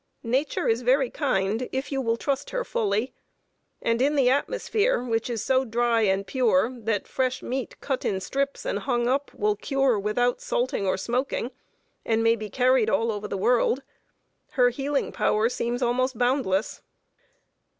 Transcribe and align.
Nature 0.23 0.67
is 0.67 0.81
very 0.81 1.11
kind, 1.11 1.69
if 1.71 1.91
you 1.91 2.01
will 2.01 2.17
trust 2.17 2.49
her 2.49 2.63
fully; 2.63 3.13
and 3.83 4.01
in 4.01 4.15
the 4.15 4.31
atmosphere, 4.31 5.03
which 5.03 5.29
is 5.29 5.43
so 5.43 5.63
dry 5.63 6.01
and 6.01 6.25
pure 6.25 6.75
that 6.75 7.07
fresh 7.07 7.43
meat, 7.43 7.79
cut 7.81 8.03
in 8.03 8.19
strips 8.19 8.65
and 8.65 8.79
hung 8.79 9.07
up, 9.07 9.31
will 9.35 9.55
cure 9.55 9.99
without 9.99 10.41
salting 10.41 10.87
or 10.87 10.97
smoking, 10.97 11.51
and 12.03 12.23
may 12.23 12.35
be 12.35 12.49
carried 12.49 12.89
all 12.89 13.11
over 13.11 13.27
the 13.27 13.37
world, 13.37 13.83
her 14.53 14.69
healing 14.71 15.11
power 15.11 15.47
seems 15.49 15.83
almost 15.83 16.17
boundless. 16.17 16.81